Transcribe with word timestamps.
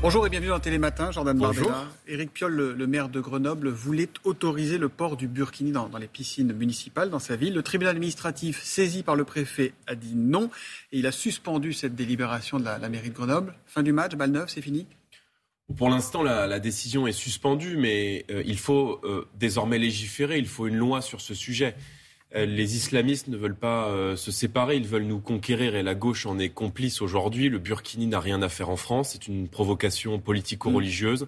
Bonjour 0.00 0.24
et 0.24 0.30
bienvenue 0.30 0.50
dans 0.50 0.60
Télématin, 0.60 1.10
Jordan 1.10 1.36
Bardella. 1.36 1.88
Éric 2.06 2.32
Piolle, 2.32 2.54
le, 2.54 2.86
maire 2.86 3.08
de 3.08 3.18
Grenoble, 3.18 3.68
voulait 3.68 4.08
autoriser 4.22 4.78
le 4.78 4.88
port 4.88 5.16
du 5.16 5.26
burkini 5.26 5.72
dans, 5.72 5.90
les 5.98 6.06
piscines 6.06 6.52
municipales 6.52 7.10
dans 7.10 7.18
sa 7.18 7.34
ville. 7.34 7.52
Le 7.52 7.64
tribunal 7.64 7.96
administratif, 7.96 8.62
saisi 8.62 9.02
par 9.02 9.16
le 9.16 9.24
préfet, 9.24 9.72
a 9.88 9.96
dit 9.96 10.14
non 10.14 10.50
et 10.92 11.00
il 11.00 11.06
a 11.08 11.12
suspendu 11.12 11.72
cette 11.72 11.96
délibération 11.96 12.60
de 12.60 12.64
la, 12.64 12.88
mairie 12.88 13.10
de 13.10 13.14
Grenoble. 13.14 13.54
Fin 13.66 13.82
du 13.82 13.92
match, 13.92 14.14
balle 14.14 14.30
neuve, 14.30 14.48
c'est 14.48 14.62
fini 14.62 14.86
pour 15.76 15.90
l'instant, 15.90 16.22
la, 16.22 16.60
décision 16.60 17.06
est 17.06 17.12
suspendue, 17.12 17.76
mais 17.76 18.24
euh, 18.30 18.42
il 18.46 18.58
faut 18.58 19.02
euh, 19.04 19.28
désormais 19.34 19.78
légiférer, 19.78 20.38
il 20.38 20.46
faut 20.46 20.66
une 20.66 20.76
loi 20.76 21.02
sur 21.02 21.20
ce 21.20 21.34
sujet. 21.34 21.74
Euh, 22.34 22.44
les 22.44 22.76
islamistes 22.76 23.28
ne 23.28 23.36
veulent 23.36 23.56
pas 23.56 23.88
euh, 23.88 24.14
se 24.14 24.30
séparer, 24.30 24.76
ils 24.76 24.86
veulent 24.86 25.06
nous 25.06 25.20
conquérir 25.20 25.74
et 25.74 25.82
la 25.82 25.94
gauche 25.94 26.26
en 26.26 26.38
est 26.38 26.50
complice 26.50 27.00
aujourd'hui. 27.00 27.48
Le 27.48 27.58
Burkini 27.58 28.06
n'a 28.06 28.20
rien 28.20 28.42
à 28.42 28.48
faire 28.48 28.68
en 28.68 28.76
France, 28.76 29.10
c'est 29.12 29.28
une 29.28 29.48
provocation 29.48 30.18
politico-religieuse 30.18 31.26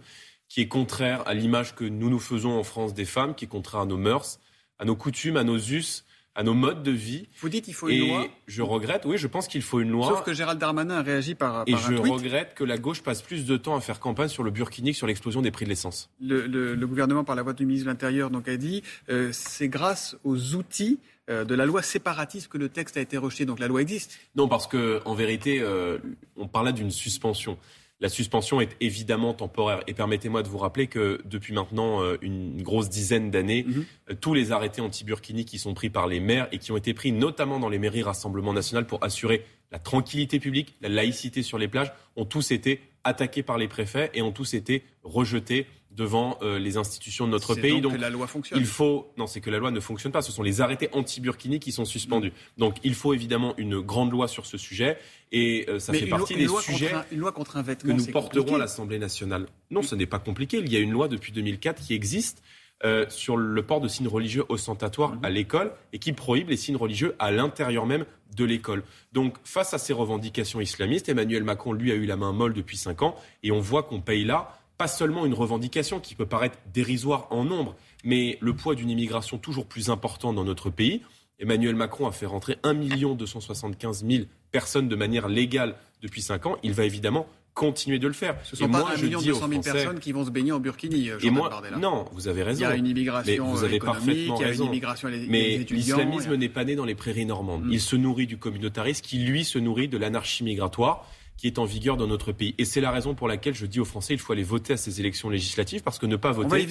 qui 0.48 0.60
est 0.60 0.68
contraire 0.68 1.26
à 1.26 1.32
l'image 1.32 1.74
que 1.74 1.84
nous 1.84 2.10
nous 2.10 2.18
faisons 2.18 2.58
en 2.58 2.64
France 2.64 2.92
des 2.92 3.04
femmes, 3.04 3.34
qui 3.34 3.44
est 3.46 3.48
contraire 3.48 3.82
à 3.82 3.86
nos 3.86 3.96
mœurs, 3.96 4.40
à 4.78 4.84
nos 4.84 4.96
coutumes, 4.96 5.36
à 5.36 5.44
nos 5.44 5.58
us 5.58 6.04
à 6.34 6.42
nos 6.42 6.54
modes 6.54 6.82
de 6.82 6.90
vie. 6.90 7.28
Vous 7.40 7.48
dites 7.48 7.64
qu'il 7.64 7.74
faut 7.74 7.88
une 7.88 8.08
loi 8.08 8.26
Je 8.46 8.62
regrette, 8.62 9.04
oui, 9.04 9.18
je 9.18 9.26
pense 9.26 9.48
qu'il 9.48 9.62
faut 9.62 9.80
une 9.80 9.90
loi. 9.90 10.08
Sauf 10.08 10.22
que 10.22 10.32
Gérald 10.32 10.60
Darmanin 10.60 10.98
a 10.98 11.02
réagi 11.02 11.34
par, 11.34 11.64
par 11.64 11.68
et 11.68 11.72
je 11.76 11.94
regrette 11.94 12.54
que 12.54 12.64
la 12.64 12.78
gauche 12.78 13.02
passe 13.02 13.22
plus 13.22 13.44
de 13.44 13.56
temps 13.56 13.76
à 13.76 13.80
faire 13.80 14.00
campagne 14.00 14.28
sur 14.28 14.42
le 14.42 14.50
burkini 14.50 14.94
sur 14.94 15.06
l'explosion 15.06 15.42
des 15.42 15.50
prix 15.50 15.64
de 15.64 15.70
l'essence. 15.70 16.10
Le, 16.20 16.74
gouvernement, 16.86 17.24
par 17.24 17.36
la 17.36 17.42
voix 17.42 17.52
du 17.52 17.66
ministre 17.66 17.86
de 17.86 17.90
l'Intérieur, 17.90 18.30
donc 18.30 18.48
a 18.48 18.56
dit 18.56 18.82
euh, 19.08 19.30
c'est 19.32 19.68
grâce 19.68 20.16
aux 20.24 20.54
outils 20.54 20.98
euh, 21.28 21.44
de 21.44 21.54
la 21.54 21.66
loi 21.66 21.82
séparatiste 21.82 22.48
que 22.48 22.58
le 22.58 22.68
texte 22.68 22.96
a 22.96 23.00
été 23.00 23.16
rejeté. 23.16 23.44
Donc 23.44 23.58
la 23.58 23.68
loi 23.68 23.82
existe. 23.82 24.18
Non, 24.34 24.48
parce 24.48 24.66
que 24.66 25.00
en 25.04 25.14
vérité, 25.14 25.60
euh, 25.60 25.98
on 26.36 26.48
parlait 26.48 26.72
d'une 26.72 26.90
suspension. 26.90 27.58
La 28.00 28.08
suspension 28.08 28.62
est 28.62 28.76
évidemment 28.80 29.34
temporaire. 29.34 29.82
Et 29.86 29.92
permettez-moi 29.92 30.42
de 30.42 30.48
vous 30.48 30.56
rappeler 30.56 30.86
que 30.86 31.20
depuis 31.26 31.52
maintenant 31.52 32.02
euh, 32.02 32.16
une 32.22 32.62
grosse 32.62 32.88
dizaine 32.88 33.30
d'années, 33.30 33.64
mhm. 33.64 33.84
euh, 34.10 34.14
tous 34.18 34.32
les 34.32 34.52
arrêtés 34.52 34.80
anti-Burkini 34.80 35.44
qui 35.44 35.58
sont 35.58 35.74
pris 35.74 35.90
par 35.90 36.06
les 36.06 36.18
maires 36.18 36.48
et 36.50 36.58
qui 36.58 36.72
ont 36.72 36.78
été 36.78 36.94
pris 36.94 37.12
notamment 37.12 37.58
dans 37.58 37.68
les 37.68 37.78
mairies 37.78 38.02
Rassemblement 38.02 38.54
National 38.54 38.86
pour 38.86 39.04
assurer 39.04 39.44
la 39.70 39.78
tranquillité 39.78 40.40
publique, 40.40 40.76
la 40.80 40.88
laïcité 40.88 41.42
sur 41.42 41.58
les 41.58 41.68
plages, 41.68 41.92
ont 42.16 42.24
tous 42.24 42.52
été 42.52 42.80
attaqués 43.04 43.42
par 43.42 43.58
les 43.58 43.68
préfets 43.68 44.10
et 44.14 44.22
ont 44.22 44.32
tous 44.32 44.54
été 44.54 44.82
rejetés 45.02 45.66
devant 45.90 46.38
euh, 46.42 46.58
les 46.58 46.76
institutions 46.76 47.26
de 47.26 47.32
notre 47.32 47.54
pays. 47.54 47.80
Donc, 47.80 47.92
que 47.92 47.98
la 47.98 48.10
loi 48.10 48.26
fonctionne. 48.26 48.58
Il 48.58 48.66
faut 48.66 49.12
non, 49.16 49.26
c'est 49.26 49.40
que 49.40 49.50
la 49.50 49.58
loi 49.58 49.70
ne 49.70 49.80
fonctionne 49.80 50.12
pas. 50.12 50.22
Ce 50.22 50.32
sont 50.32 50.42
les 50.42 50.60
arrêtés 50.60 50.88
anti-Burkini 50.92 51.58
qui 51.58 51.72
sont 51.72 51.84
suspendus. 51.84 52.30
Mm. 52.30 52.60
Donc 52.60 52.76
il 52.84 52.94
faut 52.94 53.12
évidemment 53.12 53.54
une 53.58 53.80
grande 53.80 54.12
loi 54.12 54.28
sur 54.28 54.46
ce 54.46 54.56
sujet 54.56 54.98
et 55.32 55.66
euh, 55.68 55.78
ça 55.78 55.92
fait 55.92 56.06
partie 56.06 56.36
des 56.36 56.48
sujets 56.48 56.92
une 57.10 57.18
loi 57.18 57.32
contre 57.32 57.56
un 57.56 57.62
vêtement, 57.62 57.94
que 57.94 58.00
nous 58.00 58.06
porterons 58.06 58.54
à 58.54 58.58
l'Assemblée 58.58 58.98
nationale. 58.98 59.46
Non, 59.70 59.82
ce 59.82 59.94
n'est 59.94 60.06
pas 60.06 60.18
compliqué. 60.18 60.58
Il 60.58 60.72
y 60.72 60.76
a 60.76 60.80
une 60.80 60.92
loi 60.92 61.08
depuis 61.08 61.32
2004 61.32 61.82
qui 61.82 61.94
existe. 61.94 62.42
Euh, 62.82 63.04
sur 63.10 63.36
le 63.36 63.62
port 63.62 63.82
de 63.82 63.88
signes 63.88 64.08
religieux 64.08 64.46
ostentatoires 64.48 65.14
mm-hmm. 65.14 65.26
à 65.26 65.28
l'école 65.28 65.72
et 65.92 65.98
qui 65.98 66.14
prohibe 66.14 66.48
les 66.48 66.56
signes 66.56 66.78
religieux 66.78 67.14
à 67.18 67.30
l'intérieur 67.30 67.84
même 67.84 68.06
de 68.34 68.44
l'école. 68.44 68.84
Donc, 69.12 69.36
face 69.44 69.74
à 69.74 69.78
ces 69.78 69.92
revendications 69.92 70.62
islamistes, 70.62 71.10
Emmanuel 71.10 71.44
Macron, 71.44 71.74
lui, 71.74 71.92
a 71.92 71.94
eu 71.94 72.06
la 72.06 72.16
main 72.16 72.32
molle 72.32 72.54
depuis 72.54 72.78
cinq 72.78 73.02
ans 73.02 73.16
et 73.42 73.52
on 73.52 73.60
voit 73.60 73.82
qu'on 73.82 74.00
paye 74.00 74.24
là 74.24 74.59
pas 74.80 74.88
seulement 74.88 75.26
une 75.26 75.34
revendication 75.34 76.00
qui 76.00 76.14
peut 76.14 76.24
paraître 76.24 76.56
dérisoire 76.72 77.26
en 77.28 77.44
nombre, 77.44 77.76
mais 78.02 78.38
le 78.40 78.54
poids 78.56 78.74
d'une 78.74 78.88
immigration 78.88 79.36
toujours 79.36 79.66
plus 79.66 79.90
importante 79.90 80.36
dans 80.36 80.44
notre 80.44 80.70
pays. 80.70 81.02
Emmanuel 81.38 81.74
Macron 81.74 82.06
a 82.06 82.12
fait 82.12 82.24
rentrer 82.24 82.56
1 82.62 82.72
275 83.14 84.06
000 84.08 84.24
personnes 84.50 84.88
de 84.88 84.96
manière 84.96 85.28
légale 85.28 85.74
depuis 86.00 86.22
5 86.22 86.46
ans. 86.46 86.56
Il 86.62 86.72
va 86.72 86.86
évidemment 86.86 87.26
continuer 87.52 87.98
de 87.98 88.06
le 88.06 88.14
faire. 88.14 88.38
Ce 88.42 88.56
sont 88.56 88.70
pas 88.70 88.86
1 88.96 89.02
million 89.02 89.20
200 89.20 89.48
000 89.48 89.60
personnes 89.60 90.00
qui 90.00 90.12
vont 90.12 90.24
se 90.24 90.30
baigner 90.30 90.52
en 90.52 90.60
Burkini, 90.60 91.10
et 91.22 91.28
moi, 91.28 91.62
Non, 91.78 92.06
vous 92.12 92.28
avez 92.28 92.42
raison. 92.42 92.60
Il 92.60 92.62
y 92.62 92.72
a 92.72 92.74
une 92.74 92.86
immigration 92.86 93.44
vous 93.52 93.64
avez 93.64 93.80
parfaitement 93.80 94.36
il 94.38 94.40
y 94.40 94.44
a 94.44 94.46
raison. 94.46 94.64
une 94.64 94.70
immigration 94.70 95.10
Mais 95.28 95.58
l'islamisme 95.58 96.36
n'est 96.36 96.48
pas 96.48 96.64
né 96.64 96.74
dans 96.74 96.86
les 96.86 96.94
prairies 96.94 97.26
normandes. 97.26 97.66
Mm. 97.66 97.72
Il 97.72 97.80
se 97.82 97.96
nourrit 97.96 98.26
du 98.26 98.38
communautarisme 98.38 99.04
qui, 99.04 99.18
lui, 99.18 99.44
se 99.44 99.58
nourrit 99.58 99.88
de 99.88 99.98
l'anarchie 99.98 100.42
migratoire 100.42 101.06
qui 101.40 101.46
est 101.46 101.58
en 101.58 101.64
vigueur 101.64 101.96
dans 101.96 102.06
notre 102.06 102.32
pays. 102.32 102.54
Et 102.58 102.66
c'est 102.66 102.82
la 102.82 102.90
raison 102.90 103.14
pour 103.14 103.26
laquelle 103.26 103.54
je 103.54 103.64
dis 103.64 103.80
aux 103.80 103.86
Français, 103.86 104.12
il 104.12 104.20
faut 104.20 104.34
aller 104.34 104.42
voter 104.42 104.74
à 104.74 104.76
ces 104.76 105.00
élections 105.00 105.30
législatives, 105.30 105.82
parce 105.82 105.98
que 105.98 106.04
ne 106.04 106.16
pas 106.16 106.32
voter, 106.32 106.66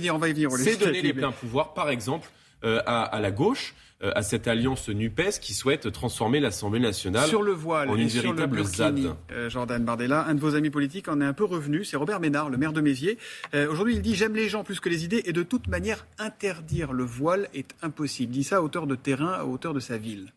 c'est 0.58 0.80
donner 0.80 1.02
les 1.02 1.12
pleins 1.12 1.32
pouvoirs, 1.32 1.74
par 1.74 1.90
exemple, 1.90 2.30
euh, 2.64 2.80
à, 2.86 3.20
la 3.20 3.32
gauche, 3.32 3.74
euh, 4.04 4.12
à 4.14 4.22
cette 4.22 4.48
alliance 4.48 4.90
NUPES 4.90 5.40
qui 5.42 5.56
souhaite 5.56 5.92
transformer 5.92 6.40
l'Assemblée 6.40 6.80
nationale 6.80 7.28
sur 7.28 7.42
le 7.42 7.52
voile 7.52 7.90
en 7.90 7.96
une 7.96 8.10
sur 8.10 8.22
véritable 8.22 8.64
ZAD. 8.64 9.16
Euh, 9.32 9.50
Jordan 9.50 9.84
Bardella, 9.84 10.28
un 10.28 10.36
de 10.36 10.40
vos 10.40 10.54
amis 10.54 10.70
politiques 10.70 11.08
en 11.08 11.20
est 11.20 11.26
un 11.26 11.34
peu 11.34 11.46
revenu, 11.46 11.84
c'est 11.84 11.98
Robert 11.98 12.20
Ménard, 12.20 12.52
le 12.52 12.58
maire 12.58 12.74
de 12.74 12.82
Méziers. 12.82 13.18
Aujourd'hui, 13.56 13.96
il 13.96 14.04
dit 14.04 14.14
J'aime 14.14 14.36
les 14.36 14.50
gens 14.50 14.64
plus 14.64 14.80
que 14.80 14.90
les 14.90 15.04
idées 15.04 15.24
et 15.26 15.34
de 15.34 15.42
toute 15.42 15.68
manière, 15.68 16.06
interdire 16.20 16.94
le 16.94 17.06
voile 17.06 17.50
est 17.56 17.74
impossible. 17.82 18.34
Il 18.34 18.40
dit 18.40 18.44
ça 18.44 18.58
à 18.58 18.62
hauteur 18.62 18.86
de 18.86 18.96
terrain, 18.96 19.32
à 19.32 19.46
hauteur 19.46 19.74
de 19.74 19.80
sa 19.80 19.98
ville. 19.98 20.32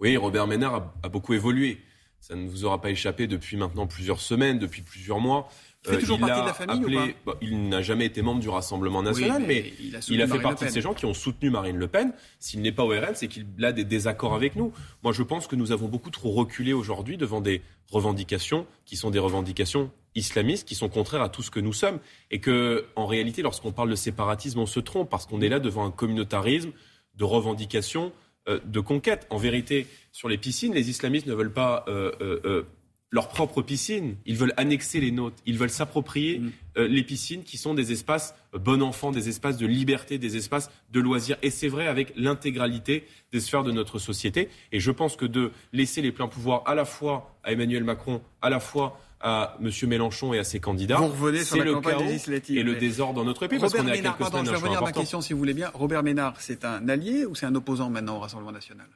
Oui, 0.00 0.16
Robert 0.16 0.48
Ménard 0.48 0.92
a 1.04 1.08
beaucoup 1.08 1.34
évolué. 1.34 1.78
Ça 2.26 2.36
ne 2.36 2.48
vous 2.48 2.64
aura 2.64 2.80
pas 2.80 2.88
échappé 2.88 3.26
depuis 3.26 3.58
maintenant 3.58 3.86
plusieurs 3.86 4.18
semaines, 4.18 4.58
depuis 4.58 4.80
plusieurs 4.80 5.20
mois. 5.20 5.46
Il 5.84 5.90
fait 5.90 5.98
toujours 5.98 6.18
partie 6.18 6.40
de 6.40 6.46
la 6.46 6.54
famille 6.54 6.82
ou 6.82 6.90
pas 6.90 7.06
bah, 7.26 7.38
Il 7.42 7.68
n'a 7.68 7.82
jamais 7.82 8.06
été 8.06 8.22
membre 8.22 8.40
du 8.40 8.48
Rassemblement 8.48 9.02
national, 9.02 9.44
mais, 9.46 9.74
il 9.78 9.94
a, 10.22 10.26
fait 10.26 10.38
partie 10.38 10.64
de 10.64 10.70
ces 10.70 10.80
gens 10.80 10.94
qui 10.94 11.04
ont 11.04 11.12
soutenu 11.12 11.50
Marine 11.50 11.76
Le 11.76 11.86
Pen. 11.86 12.14
S'il 12.38 12.62
n'est 12.62 12.72
pas 12.72 12.82
au 12.82 12.88
RN, 12.88 13.14
c'est 13.14 13.28
qu'il 13.28 13.44
a 13.62 13.72
des 13.72 13.84
désaccords 13.84 14.34
avec 14.34 14.56
nous. 14.56 14.72
Moi, 15.02 15.12
je 15.12 15.22
pense 15.22 15.46
que 15.46 15.54
nous 15.54 15.70
avons 15.70 15.86
beaucoup 15.86 16.08
trop 16.08 16.30
reculé 16.30 16.72
aujourd'hui 16.72 17.18
devant 17.18 17.42
des 17.42 17.60
revendications 17.90 18.66
qui 18.86 18.96
sont 18.96 19.10
des 19.10 19.18
revendications 19.18 19.90
islamistes, 20.14 20.66
qui 20.66 20.76
sont 20.76 20.88
contraires 20.88 21.20
à 21.20 21.28
tout 21.28 21.42
ce 21.42 21.50
que 21.50 21.60
nous 21.60 21.74
sommes. 21.74 21.98
Et 22.30 22.40
que, 22.40 22.86
en 22.96 23.04
réalité, 23.04 23.42
lorsqu'on 23.42 23.72
parle 23.72 23.90
de 23.90 23.96
séparatisme, 23.96 24.60
on 24.60 24.66
se 24.66 24.80
trompe 24.80 25.10
parce 25.10 25.26
qu'on 25.26 25.42
est 25.42 25.50
là 25.50 25.60
devant 25.60 25.84
un 25.84 25.90
communautarisme 25.90 26.70
de 27.16 27.24
revendications 27.24 28.06
euh, 28.06 28.10
de 28.46 28.80
conquête. 28.80 29.26
En 29.30 29.38
vérité, 29.38 29.86
sur 30.12 30.28
les 30.28 30.38
piscines, 30.38 30.74
les 30.74 30.90
islamistes 30.90 31.26
ne 31.26 31.34
veulent 31.34 31.52
pas 31.52 31.84
euh, 31.88 32.12
euh, 32.20 32.62
leur 33.10 33.28
propre 33.28 33.62
piscine. 33.62 34.16
Ils 34.26 34.36
veulent 34.36 34.54
annexer 34.56 35.00
les 35.00 35.10
nôtres. 35.10 35.36
Ils 35.46 35.58
veulent 35.58 35.70
s'approprier 35.70 36.40
mm. 36.40 36.82
les 36.82 37.02
piscines 37.02 37.42
qui 37.42 37.56
sont 37.56 37.74
des 37.74 37.92
espaces 37.92 38.34
bon 38.52 38.82
enfant, 38.82 39.12
des 39.12 39.28
espaces 39.28 39.56
de 39.56 39.66
liberté, 39.66 40.18
des 40.18 40.36
espaces 40.36 40.70
de 40.92 41.00
loisirs. 41.00 41.36
Et 41.42 41.50
c'est 41.50 41.68
vrai 41.68 41.86
avec 41.86 42.12
l'intégralité 42.16 43.04
des 43.32 43.40
sphères 43.40 43.64
de 43.64 43.72
notre 43.72 43.98
société. 43.98 44.48
Et 44.72 44.80
je 44.80 44.90
pense 44.90 45.16
que 45.16 45.26
de 45.26 45.52
laisser 45.72 46.02
les 46.02 46.12
pleins 46.12 46.28
pouvoirs 46.28 46.62
à 46.66 46.74
la 46.74 46.84
fois 46.84 47.38
à 47.44 47.52
Emmanuel 47.52 47.84
Macron, 47.84 48.20
à 48.42 48.50
la 48.50 48.60
fois 48.60 49.00
à 49.24 49.56
M. 49.58 49.70
Mélenchon 49.88 50.34
et 50.34 50.38
à 50.38 50.44
ses 50.44 50.60
candidats. 50.60 50.98
Vous 50.98 51.08
revenez 51.08 51.42
sur 51.42 51.56
la 51.56 51.64
le 51.64 51.72
campagne 51.72 52.04
législative. 52.04 52.58
Et 52.58 52.62
le 52.62 52.76
désordre 52.76 53.14
dans 53.14 53.24
notre 53.24 53.46
pays, 53.46 53.58
parce 53.58 53.72
qu'on 53.72 53.88
est 53.88 53.92
à 53.92 53.94
quelques 53.94 54.18
pardon, 54.18 54.44
Je 54.44 54.50
vais 54.50 54.56
revenir 54.56 54.78
à 54.78 54.82
ma 54.82 54.92
question, 54.92 55.22
si 55.22 55.32
vous 55.32 55.38
voulez 55.38 55.54
bien. 55.54 55.70
Robert 55.72 56.02
Ménard, 56.02 56.34
c'est 56.38 56.64
un 56.64 56.88
allié 56.90 57.24
ou 57.24 57.34
c'est 57.34 57.46
un 57.46 57.54
opposant 57.54 57.88
maintenant 57.88 58.18
au 58.18 58.20
Rassemblement 58.20 58.52
national? 58.52 58.86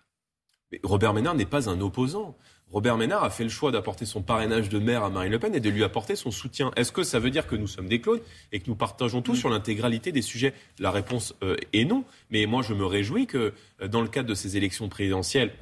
Robert 0.83 1.15
Ménard 1.15 1.35
n'est 1.35 1.47
pas 1.47 1.71
un 1.71 1.81
opposant. 1.81 2.37
Robert 2.71 2.99
Ménard 2.99 3.25
a 3.25 3.31
fait 3.31 3.45
le 3.45 3.49
choix 3.49 3.73
d'apporter 3.73 4.05
son 4.05 4.21
parrainage 4.21 4.69
de 4.69 4.79
maire 4.79 5.03
à 5.03 5.09
Marine 5.09 5.33
Le 5.33 5.39
Pen 5.39 5.55
et 5.55 5.61
de 5.61 5.71
lui 5.71 5.83
apporter 5.83 6.15
son 6.15 6.31
soutien. 6.31 6.71
Est-ce 6.77 6.93
que 6.93 7.03
ça 7.03 7.19
veut 7.19 7.31
dire 7.31 7.47
que 7.47 7.57
nous 7.57 7.67
sommes 7.67 7.89
des 7.89 8.03
clones 8.03 8.21
et 8.53 8.61
que 8.61 8.69
nous 8.69 8.77
partageons 8.77 9.23
tous 9.23 9.33
mm. 9.33 9.37
sur 9.37 9.49
l'intégralité 9.49 10.13
des 10.13 10.21
sujets? 10.21 10.53
La 10.79 10.91
réponse 10.91 11.35
euh, 11.43 11.57
est 11.73 11.87
non. 11.87 12.05
Mais 12.29 12.45
moi, 12.45 12.61
je 12.61 12.75
me 12.75 12.85
réjouis 12.85 13.27
que 13.27 13.55
euh, 13.81 13.89
dans 13.89 14.03
le 14.03 14.09
cadre 14.09 14.29
de 14.29 14.35
ces 14.35 14.59
élections 14.59 14.91
présidentielles 14.91 15.55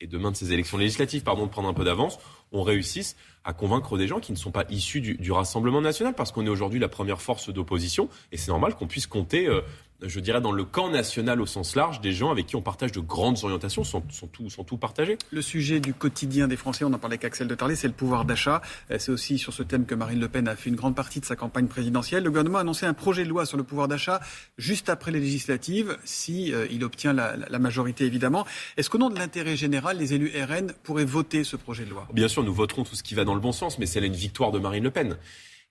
et 0.00 0.06
demain 0.06 0.30
de 0.30 0.36
ces 0.36 0.52
élections 0.52 0.78
législatives, 0.78 1.22
pardon 1.22 1.46
de 1.46 1.50
prendre 1.50 1.68
un 1.68 1.74
peu 1.74 1.84
d'avance, 1.84 2.18
on 2.52 2.62
réussisse 2.62 3.16
à 3.44 3.52
convaincre 3.52 3.96
des 3.96 4.06
gens 4.06 4.20
qui 4.20 4.32
ne 4.32 4.36
sont 4.36 4.50
pas 4.50 4.64
issus 4.68 5.00
du, 5.00 5.32
Rassemblement 5.32 5.80
national, 5.80 6.14
parce 6.14 6.32
qu'on 6.32 6.44
est 6.44 6.50
aujourd'hui 6.50 6.78
la 6.78 6.88
première 6.88 7.22
force 7.22 7.50
d'opposition, 7.50 8.08
et 8.32 8.36
c'est 8.36 8.50
normal 8.50 8.74
qu'on 8.74 8.86
puisse 8.86 9.06
compter 9.06 9.46
euh, 9.46 9.62
je 10.02 10.20
dirais, 10.20 10.40
dans 10.40 10.52
le 10.52 10.64
camp 10.64 10.90
national 10.90 11.40
au 11.40 11.46
sens 11.46 11.74
large, 11.74 12.00
des 12.00 12.12
gens 12.12 12.30
avec 12.30 12.46
qui 12.46 12.56
on 12.56 12.62
partage 12.62 12.92
de 12.92 13.00
grandes 13.00 13.38
orientations, 13.42 13.82
sont, 13.82 14.02
sont, 14.10 14.28
tout, 14.28 14.48
sont 14.48 14.62
tout 14.62 14.76
partagés. 14.76 15.18
Le 15.32 15.42
sujet 15.42 15.80
du 15.80 15.92
quotidien 15.92 16.46
des 16.46 16.56
Français, 16.56 16.84
on 16.84 16.92
en 16.92 16.98
parlait 16.98 17.14
avec 17.14 17.24
Axel 17.24 17.48
de 17.48 17.54
Tarlet, 17.54 17.74
c'est 17.74 17.88
le 17.88 17.94
pouvoir 17.94 18.24
d'achat. 18.24 18.62
Euh, 18.90 18.98
c'est 18.98 19.10
aussi 19.10 19.38
sur 19.38 19.52
ce 19.52 19.62
thème 19.62 19.86
que 19.86 19.94
Marine 19.94 20.20
Le 20.20 20.28
Pen 20.28 20.46
a 20.46 20.54
fait 20.54 20.70
une 20.70 20.76
grande 20.76 20.94
partie 20.94 21.18
de 21.18 21.24
sa 21.24 21.34
campagne 21.34 21.66
présidentielle. 21.66 22.22
Le 22.22 22.30
gouvernement 22.30 22.58
a 22.58 22.60
annoncé 22.60 22.86
un 22.86 22.94
projet 22.94 23.24
de 23.24 23.28
loi 23.28 23.44
sur 23.44 23.56
le 23.56 23.64
pouvoir 23.64 23.88
d'achat 23.88 24.20
juste 24.56 24.88
après 24.88 25.10
les 25.10 25.20
législatives, 25.20 25.98
si 26.04 26.52
euh, 26.52 26.66
il 26.70 26.84
obtient 26.84 27.12
la, 27.12 27.36
la, 27.36 27.58
majorité 27.58 28.04
évidemment. 28.04 28.46
Est-ce 28.76 28.88
qu'au 28.90 28.98
nom 28.98 29.10
de 29.10 29.18
l'intérêt 29.18 29.56
général, 29.56 29.98
les 29.98 30.14
élus 30.14 30.32
RN 30.40 30.72
pourraient 30.84 31.04
voter 31.04 31.42
ce 31.42 31.56
projet 31.56 31.84
de 31.84 31.90
loi? 31.90 32.06
Bien 32.12 32.28
sûr, 32.28 32.44
nous 32.44 32.54
voterons 32.54 32.84
tout 32.84 32.94
ce 32.94 33.02
qui 33.02 33.14
va 33.14 33.24
dans 33.24 33.34
le 33.34 33.40
bon 33.40 33.52
sens, 33.52 33.78
mais 33.78 33.86
c'est 33.86 34.04
une 34.04 34.12
victoire 34.12 34.52
de 34.52 34.60
Marine 34.60 34.84
Le 34.84 34.90
Pen. 34.90 35.16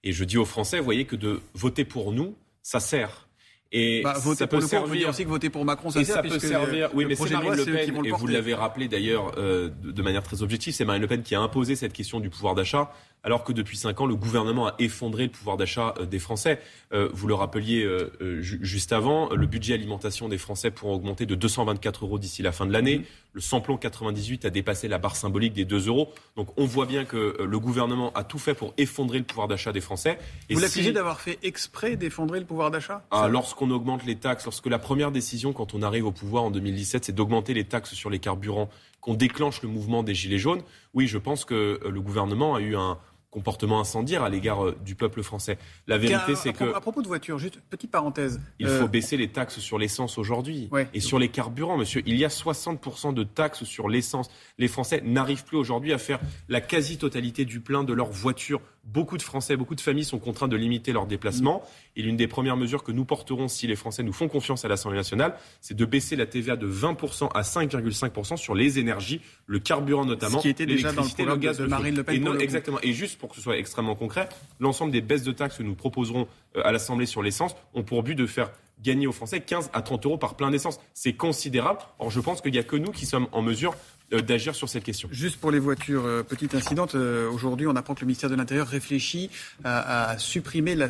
Et 0.04 0.12
je 0.12 0.24
dis 0.26 0.38
aux 0.38 0.46
Français, 0.46 0.80
voyez 0.80 1.06
que 1.06 1.16
de 1.16 1.40
voter 1.54 1.86
pour 1.86 2.12
nous, 2.12 2.36
ça 2.62 2.80
sert 2.80 3.27
et 3.72 4.02
bah, 4.04 4.16
ça 4.16 4.48
peut 4.48 4.62
servir. 4.62 5.10
aussi 5.10 5.24
que 5.24 5.30
voter 5.30 5.50
pour 5.50 5.66
Macron, 5.66 5.90
ça, 5.90 6.04
ça 6.04 6.22
peut 6.22 6.40
servir. 6.40 6.90
Oui, 6.94 7.06
mais 7.06 7.16
c'est 7.16 7.30
Marine 7.32 7.54
Le 7.54 7.66
Pen, 7.66 8.06
et 8.06 8.12
vous 8.12 8.28
l'avez 8.28 8.54
rappelé 8.54 8.88
d'ailleurs 8.88 9.34
euh, 9.38 9.70
de, 9.84 10.02
manière 10.02 10.24
très 10.24 10.42
objective, 10.42 10.74
c'est 10.74 10.86
Marine 10.86 11.02
Le 11.02 11.08
Pen 11.08 11.22
qui 11.22 11.36
a 11.36 11.42
imposé 11.42 11.76
cette 11.76 11.94
question 11.94 12.20
du 12.20 12.30
pouvoir 12.30 12.56
d'achat 12.56 12.92
alors 13.24 13.44
que 13.44 13.52
depuis 13.52 13.78
cinq 13.78 14.00
ans, 14.00 14.06
le 14.06 14.16
gouvernement 14.16 14.68
a 14.68 14.76
effondré 14.80 15.24
le 15.24 15.30
pouvoir 15.30 15.58
d'achat 15.58 15.94
euh, 16.00 16.06
des 16.06 16.20
Français. 16.20 16.60
Euh, 16.94 17.10
vous 17.12 17.28
le 17.28 17.34
rappeliez 17.34 17.84
euh, 17.84 18.42
juste 18.42 18.94
avant, 18.94 19.30
le 19.34 19.46
budget 19.48 19.74
alimentation 19.74 20.30
des 20.30 20.38
Français 20.38 20.72
pourra 20.72 20.94
augmenter 20.94 21.26
de 21.26 21.36
224 21.36 22.06
euros 22.06 22.20
d'ici 22.20 22.42
la 22.42 22.52
fin 22.52 22.66
de 22.66 22.72
l'année. 22.72 23.00
Mmh. 23.00 23.04
Le 23.34 23.42
samplon 23.42 23.78
98 23.78 24.46
a 24.46 24.50
dépassé 24.50 24.88
la 24.88 24.98
barre 24.98 25.16
symbolique 25.16 25.54
des 25.54 25.66
2 25.66 25.88
euros. 25.88 26.14
Donc 26.36 26.48
on 26.58 26.66
voit 26.66 26.86
bien 26.86 27.06
que 27.06 27.38
le 27.44 27.60
gouvernement 27.60 28.12
a 28.14 28.24
tout 28.24 28.40
fait 28.40 28.54
pour 28.54 28.74
effondrer 28.78 29.20
le 29.20 29.26
pouvoir 29.26 29.48
d'achat 29.48 29.72
des 29.72 29.82
Français. 29.82 30.18
Et 30.50 30.56
vous 30.56 30.62
l'accusez 30.62 30.92
d'avoir 30.92 31.20
fait 31.20 31.38
exprès 31.44 31.98
d'effondrer 31.98 32.40
le 32.40 32.46
pouvoir 32.46 32.72
d'achat? 32.72 33.06
Ah, 33.12 33.28
Lorsqu'on 33.28 33.70
augmente 33.72 34.06
les 34.06 34.16
taxes, 34.16 34.46
lorsque 34.46 34.68
la 34.68 34.80
première 34.80 35.12
décision 35.12 35.54
quand 35.54 35.76
on 35.76 35.82
arrive 35.82 36.06
au 36.06 36.12
pouvoir 36.12 36.46
en 36.46 36.52
2017, 36.52 37.06
c'est 37.06 37.12
d'augmenter 37.12 37.54
les 37.54 37.66
taxes 37.66 37.94
sur 37.94 38.10
les 38.10 38.20
carburants, 38.20 38.70
qu'on 39.08 39.14
déclenche 39.14 39.62
le 39.62 39.70
mouvement 39.70 40.04
des 40.04 40.14
Gilets 40.14 40.38
jaunes, 40.38 40.62
oui, 40.94 41.08
je 41.08 41.18
pense 41.18 41.46
que 41.46 41.80
le 41.82 42.02
gouvernement 42.02 42.56
a 42.56 42.60
eu 42.60 42.76
un, 42.76 42.98
comportement 43.38 43.80
incendiaire 43.80 44.24
à 44.24 44.30
l'égard 44.30 44.66
euh, 44.66 44.76
du 44.84 44.96
peuple 44.96 45.22
français. 45.22 45.60
La 45.86 46.00
vérité, 46.00 46.36
c'est 46.36 46.54
que... 46.54 46.74
À 46.74 46.82
propos 46.82 47.04
de 47.04 47.08
voitures, 47.08 47.38
juste 47.38 47.60
petite 47.70 47.92
parenthèse. 47.92 48.40
Il 48.58 48.68
faut 48.68 48.86
euh, 48.86 48.88
baisser 48.88 49.16
les 49.18 49.28
taxes 49.28 49.60
sur 49.60 49.78
l'essence 49.78 50.18
aujourd'hui. 50.18 50.70
Et 50.94 51.00
sur 51.00 51.20
les 51.20 51.30
carburants, 51.30 51.78
monsieur. 51.78 52.02
Il 52.06 52.18
y 52.18 52.26
a 52.26 52.30
60% 52.30 53.14
de 53.14 53.24
taxes 53.24 53.64
sur 53.64 53.90
l'essence. 53.90 54.30
Les 54.58 54.68
Français 54.68 55.02
n'arrivent 55.04 55.44
plus 55.44 55.58
aujourd'hui 55.58 55.94
à 55.94 55.98
faire 55.98 56.20
la 56.50 56.62
quasi-totalité 56.62 57.46
du 57.46 57.60
plein 57.60 57.84
de 57.84 57.94
leur 57.94 58.10
voiture 58.10 58.62
Beaucoup 58.88 59.18
de 59.18 59.22
Français, 59.22 59.58
beaucoup 59.58 59.76
de 59.76 59.82
familles 59.82 60.06
sont 60.06 60.18
contraints 60.18 60.48
de 60.48 60.56
limiter 60.56 60.94
leurs 60.94 61.08
déplacements. 61.08 61.62
Et 61.98 62.02
l'une 62.02 62.16
des 62.16 62.28
premières 62.28 62.56
mesures 62.56 62.84
que 62.84 62.94
nous 62.94 63.04
porterons 63.04 63.50
si 63.50 63.68
les 63.68 63.76
Français 63.76 64.02
nous 64.02 64.14
font 64.14 64.30
confiance 64.30 64.64
à 64.64 64.70
l'Assemblée 64.70 64.98
nationale, 64.98 65.36
c'est 65.60 65.76
de 65.76 65.84
baisser 65.84 66.16
la 66.16 66.26
TVA 66.26 66.56
de 66.56 66.68
20% 66.68 67.30
à 67.34 67.42
5,5% 67.42 68.38
sur 68.38 68.56
les 68.56 68.80
énergies, 68.80 69.20
le 69.46 69.60
carburant 69.60 70.06
notamment. 70.06 70.38
Ce 70.38 70.44
qui 70.44 70.50
était 70.50 70.66
déjà 70.66 70.94
dans 70.94 71.04
le 71.04 71.10
programme 71.10 71.40
gaz 71.40 71.58
de, 71.58 71.66
Marine 71.66 71.98
Le 71.98 72.04
Pen. 72.04 72.28
exactement. 72.40 72.80
Et 72.82 72.94
juste 72.94 73.20
pour 73.20 73.30
que 73.30 73.36
ce 73.36 73.42
soit 73.42 73.58
extrêmement 73.58 73.96
concret, 73.96 74.30
l'ensemble 74.62 74.94
des 74.94 75.02
baisses 75.02 75.24
de 75.24 75.34
taxes 75.34 75.58
que 75.58 75.64
nous 75.64 75.76
proposerons 75.76 76.28
euh, 76.56 76.62
à 76.64 76.72
l'Assemblée 76.72 77.06
sur 77.06 77.22
l'essence 77.22 77.56
ont 77.74 77.84
pour 77.84 78.04
but 78.04 78.16
de 78.16 78.26
faire 78.26 78.52
gagner 78.84 79.08
aux 79.08 79.12
Français 79.12 79.40
15 79.42 79.72
à 79.74 79.82
30 79.82 80.06
euros 80.06 80.18
par 80.18 80.36
plein 80.36 80.52
d'essence. 80.52 80.80
C'est 80.94 81.14
considérable. 81.14 81.80
Or, 82.00 82.12
je 82.12 82.20
pense 82.20 82.42
qu'il 82.42 82.52
n'y 82.52 82.60
a 82.60 82.64
que 82.64 82.76
nous 82.76 82.92
qui 82.92 83.06
sommes 83.06 83.28
en 83.32 83.42
mesure 83.42 83.76
euh, 84.14 84.22
d'agir 84.22 84.56
sur 84.56 84.70
cette 84.70 84.84
question. 84.84 85.10
Juste 85.12 85.38
pour 85.38 85.52
les 85.52 85.60
voitures, 85.60 86.06
euh, 86.06 86.24
petite 86.24 86.56
incidente, 86.56 86.96
euh, 86.96 87.30
aujourd'hui 87.30 87.68
on 87.68 87.76
apprend 87.76 87.94
que 87.94 88.02
le 88.02 88.08
ministère 88.08 88.30
de 88.30 88.36
l'Intérieur 88.36 88.68
réfléchit 88.68 89.30
à, 89.66 90.18
supprimer 90.18 90.76
la, 90.76 90.88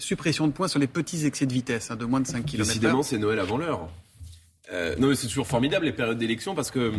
suppression 0.00 0.48
de 0.48 0.52
points 0.52 0.66
sur 0.66 0.80
les 0.80 0.88
petits 0.88 1.26
excès 1.26 1.46
de 1.46 1.52
vitesse 1.52 1.92
hein, 1.92 1.96
de 1.96 2.04
moins 2.04 2.20
de 2.20 2.26
5 2.26 2.44
km. 2.44 2.66
Décidément, 2.66 3.02
c'est 3.04 3.18
Noël 3.18 3.38
avant 3.38 3.56
l'heure. 3.56 3.88
Non, 4.98 5.08
mais 5.08 5.14
c'est 5.14 5.26
toujours 5.26 5.46
formidable 5.46 5.84
les 5.84 5.92
périodes 5.92 6.18
d'élection 6.18 6.54
parce 6.54 6.70
que 6.70 6.92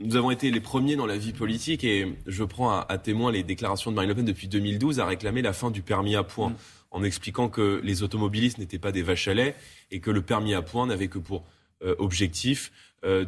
nous 0.00 0.16
avons 0.16 0.30
été 0.30 0.50
les 0.50 0.60
premiers 0.60 0.96
dans 0.96 1.06
la 1.06 1.16
vie 1.16 1.32
politique 1.32 1.84
et 1.84 2.16
je 2.26 2.44
prends 2.44 2.80
à, 2.80 2.98
témoin 2.98 3.30
les 3.30 3.42
déclarations 3.42 3.90
de 3.90 3.96
Marine 3.96 4.10
Le 4.10 4.14
Pen 4.16 4.24
depuis 4.24 4.48
2012 4.48 5.00
à 5.00 5.06
réclamer 5.06 5.42
la 5.42 5.52
fin 5.52 5.70
du 5.70 5.82
permis 5.82 6.16
à 6.16 6.22
points 6.22 6.50
mm. 6.50 6.56
en 6.90 7.04
expliquant 7.04 7.48
que 7.48 7.80
les 7.82 8.02
automobilistes 8.02 8.58
n'étaient 8.58 8.78
pas 8.78 8.92
des 8.92 9.02
vaches 9.02 9.28
à 9.28 9.34
lait 9.34 9.54
et 9.90 10.00
que 10.00 10.10
le 10.10 10.22
permis 10.22 10.54
à 10.54 10.62
points 10.62 10.86
n'avait 10.86 11.08
que 11.08 11.18
pour 11.18 11.44
objectif 11.98 12.72
euh, 13.04 13.24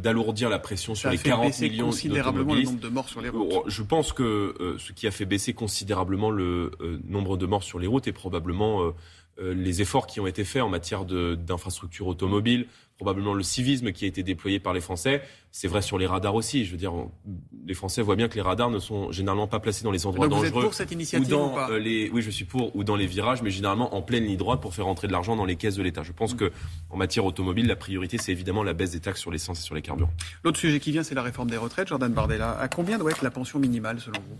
d'alourdir 0.00 0.48
la 0.48 0.58
pression 0.58 0.94
sur 0.94 1.10
les 1.10 1.18
40 1.18 1.60
millions 1.60 1.86
considérablement 1.86 2.54
le 2.54 2.62
nombre 2.62 2.80
de 2.80 2.88
morts 2.88 3.08
sur 3.08 3.20
les 3.20 3.28
routes. 3.28 3.52
Je 3.66 3.82
pense 3.82 4.12
que 4.12 4.22
euh, 4.58 4.76
ce 4.78 4.92
qui 4.92 5.06
a 5.06 5.12
fait 5.12 5.26
baisser 5.26 5.52
considérablement 5.52 6.30
le 6.30 6.72
euh, 6.80 6.98
nombre 7.04 7.36
de 7.36 7.46
morts 7.46 7.62
sur 7.62 7.78
les 7.78 7.86
routes 7.86 8.08
est 8.08 8.12
probablement 8.12 8.92
les 9.40 9.82
efforts 9.82 10.06
qui 10.06 10.20
ont 10.20 10.26
été 10.26 10.44
faits 10.44 10.62
en 10.62 10.68
matière 10.68 11.04
d'infrastructures 11.04 12.06
automobiles, 12.06 12.66
probablement 12.96 13.32
le 13.32 13.42
civisme 13.42 13.92
qui 13.92 14.04
a 14.04 14.08
été 14.08 14.22
déployé 14.22 14.60
par 14.60 14.74
les 14.74 14.82
Français. 14.82 15.22
C'est 15.52 15.68
vrai 15.68 15.80
sur 15.80 15.96
les 15.96 16.06
radars 16.06 16.34
aussi. 16.34 16.66
Je 16.66 16.70
veux 16.70 16.76
dire, 16.76 16.92
les 17.66 17.72
Français 17.72 18.02
voient 18.02 18.14
bien 18.14 18.28
que 18.28 18.34
les 18.34 18.42
radars 18.42 18.70
ne 18.70 18.78
sont 18.78 19.10
généralement 19.10 19.48
pas 19.48 19.58
placés 19.58 19.84
dans 19.84 19.90
les 19.90 20.06
endroits 20.06 20.28
Donc 20.28 20.38
dangereux. 20.38 20.50
Vous 20.50 20.58
êtes 20.58 20.64
pour 20.64 20.74
cette 20.74 20.92
initiative 20.92 21.26
ou, 21.26 21.30
dans 21.30 21.68
les, 21.70 22.10
oui, 22.10 22.20
je 22.20 22.30
suis 22.30 22.44
pour, 22.44 22.76
ou 22.76 22.84
dans 22.84 22.96
les 22.96 23.06
virages, 23.06 23.40
mais 23.40 23.50
généralement 23.50 23.94
en 23.94 24.02
pleine 24.02 24.24
ligne 24.24 24.36
droite 24.36 24.60
pour 24.60 24.74
faire 24.74 24.84
rentrer 24.84 25.06
de 25.06 25.12
l'argent 25.12 25.34
dans 25.34 25.46
les 25.46 25.56
caisses 25.56 25.76
de 25.76 25.82
l'État. 25.82 26.02
Je 26.02 26.12
pense 26.12 26.34
mm. 26.34 26.36
que 26.36 26.52
en 26.90 26.98
matière 26.98 27.24
automobile, 27.24 27.66
la 27.66 27.76
priorité, 27.76 28.18
c'est 28.18 28.32
évidemment 28.32 28.62
la 28.62 28.74
baisse 28.74 28.90
des 28.90 29.00
taxes 29.00 29.20
sur 29.20 29.30
l'essence 29.30 29.60
et 29.60 29.62
sur 29.62 29.74
les 29.74 29.82
carburants. 29.82 30.12
L'autre 30.44 30.58
sujet 30.58 30.78
qui 30.78 30.92
vient, 30.92 31.02
c'est 31.02 31.14
la 31.14 31.22
réforme 31.22 31.48
des 31.48 31.56
retraites. 31.56 31.88
Jordan 31.88 32.12
Bardella, 32.12 32.58
à 32.60 32.68
combien 32.68 32.98
doit 32.98 33.10
être 33.10 33.22
la 33.22 33.30
pension 33.30 33.58
minimale 33.58 33.98
selon 33.98 34.20
vous? 34.20 34.36